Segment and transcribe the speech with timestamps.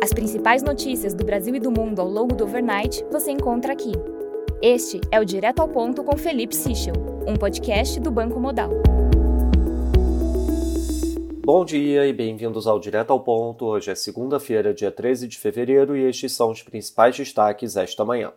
[0.00, 3.90] As principais notícias do Brasil e do mundo ao longo do overnight você encontra aqui.
[4.62, 6.94] Este é o Direto ao Ponto com Felipe Sichel,
[7.26, 8.70] um podcast do Banco Modal.
[11.44, 13.66] Bom dia e bem-vindos ao Direto ao Ponto.
[13.66, 18.32] Hoje é segunda-feira, dia 13 de fevereiro, e estes são os principais destaques esta manhã.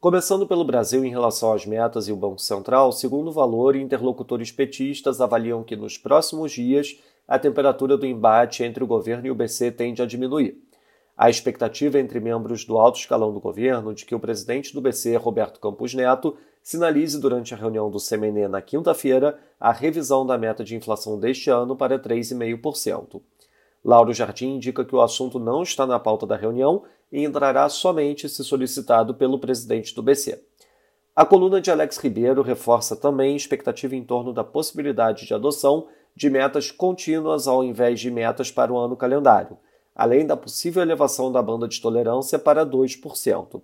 [0.00, 4.50] Começando pelo Brasil em relação às metas e o Banco Central, segundo o valor, interlocutores
[4.50, 6.98] petistas avaliam que nos próximos dias
[7.28, 10.65] a temperatura do embate entre o governo e o BC tende a diminuir.
[11.16, 15.16] A expectativa entre membros do alto escalão do governo de que o presidente do BC,
[15.16, 20.62] Roberto Campos Neto, sinalize durante a reunião do CMN na quinta-feira a revisão da meta
[20.62, 23.22] de inflação deste ano para 3,5%.
[23.82, 28.28] Lauro Jardim indica que o assunto não está na pauta da reunião e entrará somente
[28.28, 30.42] se solicitado pelo presidente do BC.
[31.14, 36.28] A coluna de Alex Ribeiro reforça também expectativa em torno da possibilidade de adoção de
[36.28, 39.56] metas contínuas ao invés de metas para o ano calendário,
[39.96, 43.62] além da possível elevação da banda de tolerância para 2%.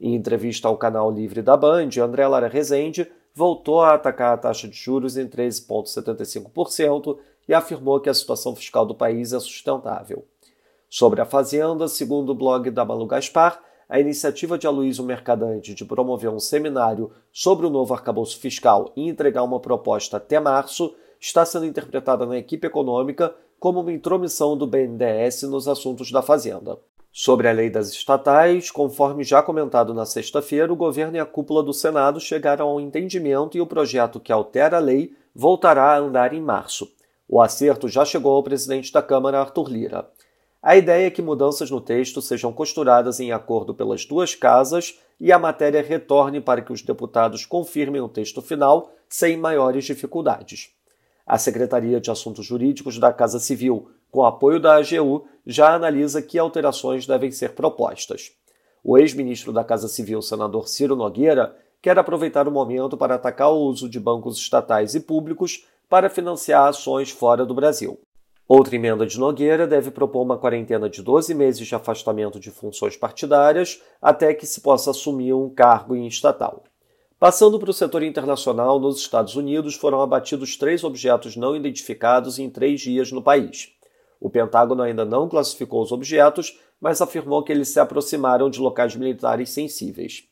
[0.00, 4.66] Em entrevista ao canal Livre da Band, André Lara Rezende voltou a atacar a taxa
[4.66, 10.24] de juros em 13,75% e afirmou que a situação fiscal do país é sustentável.
[10.88, 15.84] Sobre a Fazenda, segundo o blog da Malu Gaspar, a iniciativa de Aloysio Mercadante de
[15.84, 21.44] promover um seminário sobre o novo arcabouço fiscal e entregar uma proposta até março está
[21.44, 26.78] sendo interpretada na equipe econômica como uma intromissão do BNDES nos assuntos da Fazenda.
[27.12, 31.62] Sobre a lei das estatais, conforme já comentado na sexta-feira, o governo e a cúpula
[31.62, 35.98] do Senado chegaram a um entendimento e o projeto que altera a lei voltará a
[35.98, 36.88] andar em março.
[37.28, 40.08] O acerto já chegou ao presidente da Câmara, Arthur Lira.
[40.62, 45.32] A ideia é que mudanças no texto sejam costuradas em acordo pelas duas casas e
[45.32, 50.77] a matéria retorne para que os deputados confirmem o texto final sem maiores dificuldades.
[51.28, 56.38] A Secretaria de Assuntos Jurídicos da Casa Civil, com apoio da AGU, já analisa que
[56.38, 58.32] alterações devem ser propostas.
[58.82, 63.58] O ex-ministro da Casa Civil, senador Ciro Nogueira, quer aproveitar o momento para atacar o
[63.58, 68.00] uso de bancos estatais e públicos para financiar ações fora do Brasil.
[68.48, 72.96] Outra emenda de Nogueira deve propor uma quarentena de 12 meses de afastamento de funções
[72.96, 76.64] partidárias até que se possa assumir um cargo em estatal.
[77.18, 82.48] Passando para o setor internacional, nos Estados Unidos foram abatidos três objetos não identificados em
[82.48, 83.72] três dias no país.
[84.20, 88.94] O Pentágono ainda não classificou os objetos, mas afirmou que eles se aproximaram de locais
[88.94, 90.28] militares sensíveis.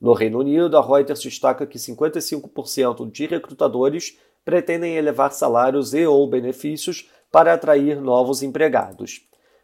[0.00, 6.26] No Reino Unido, a Reuters destaca que 55% de recrutadores pretendem elevar salários e ou
[6.26, 9.20] benefícios para atrair novos empregados.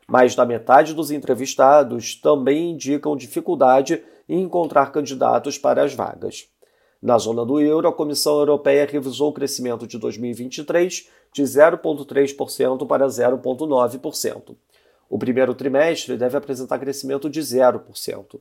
[0.06, 6.46] Mais da metade dos entrevistados também indicam dificuldade em encontrar candidatos para as vagas.
[7.00, 13.06] Na zona do euro, a Comissão Europeia revisou o crescimento de 2023 de 0,3% para
[13.06, 14.56] 0,9%.
[15.08, 18.40] O primeiro trimestre deve apresentar crescimento de 0%.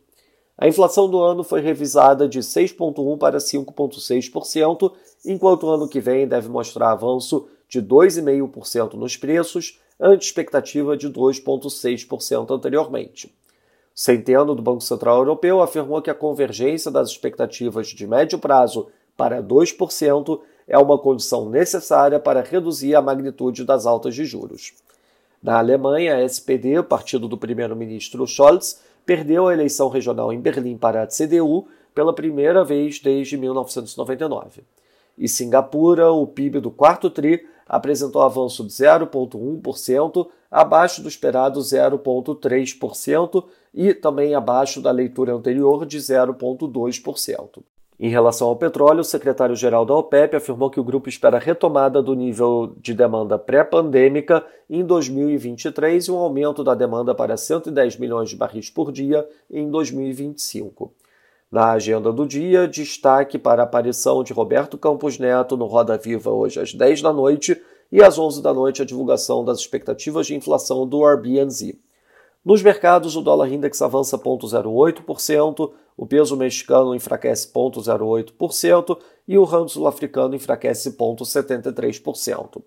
[0.57, 4.91] A inflação do ano foi revisada de 6,1% para 5,6%,
[5.23, 11.07] enquanto o ano que vem deve mostrar avanço de 2,5% nos preços, ante expectativa de
[11.09, 13.31] 2,6% anteriormente.
[13.99, 19.41] Centeno, do Banco Central Europeu, afirmou que a convergência das expectativas de médio prazo para
[19.41, 24.73] 2% é uma condição necessária para reduzir a magnitude das altas de juros.
[25.41, 31.01] Na Alemanha, a SPD, partido do primeiro-ministro Scholz, perdeu a eleição regional em Berlim para
[31.01, 34.61] a CDU pela primeira vez desde 1999.
[35.17, 43.45] E Singapura, o PIB do quarto TRI apresentou avanço de 0,1%, abaixo do esperado 0,3%
[43.73, 47.63] e também abaixo da leitura anterior de 0,2%.
[47.99, 52.13] Em relação ao petróleo, o secretário-geral da OPEP afirmou que o grupo espera retomada do
[52.13, 58.35] nível de demanda pré-pandêmica em 2023 e um aumento da demanda para 110 milhões de
[58.35, 60.93] barris por dia em 2025.
[61.51, 66.29] Na agenda do dia, destaque para a aparição de Roberto Campos Neto no Roda Viva
[66.29, 67.59] hoje às 10 da noite
[67.91, 71.79] e às 11 da noite a divulgação das expectativas de inflação do Airbnb.
[72.43, 78.97] Nos mercados, o dólar index avança 0,08%, o peso mexicano enfraquece 0,08%
[79.27, 82.61] e o rand sul-africano enfraquece 0,73%.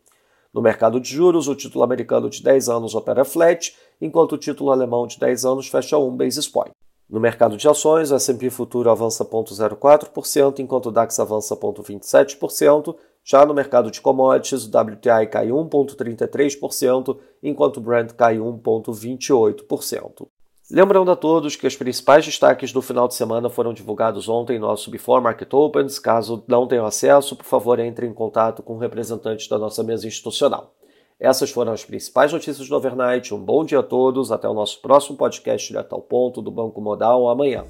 [0.52, 4.70] No mercado de juros, o título americano de 10 anos opera flat, enquanto o título
[4.70, 6.72] alemão de 10 anos fecha 1 basis point.
[7.08, 12.94] No mercado de ações, o S&P Futuro avança 0,04%, enquanto o DAX avança 0,27%.
[13.24, 20.28] Já no mercado de commodities, o WTI cai 1,33%, enquanto o Brent cai 1,28%.
[20.72, 24.60] Lembrando a todos que os principais destaques do final de semana foram divulgados ontem em
[24.60, 25.98] nosso Before Market Opens.
[25.98, 30.72] Caso não tenham acesso, por favor, entre em contato com representantes da nossa mesa institucional.
[31.18, 33.34] Essas foram as principais notícias do overnight.
[33.34, 34.30] Um bom dia a todos.
[34.30, 37.64] Até o nosso próximo podcast direto ao ponto do Banco Modal amanhã.